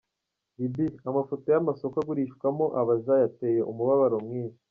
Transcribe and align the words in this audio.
Libya: 0.57 0.95
Amafoto 1.09 1.45
y'amasoko 1.53 1.95
agurishwamwo 2.01 2.65
abaja 2.81 3.13
yateye 3.23 3.59
umubabaro 3.71 4.17
mwinshi. 4.25 4.59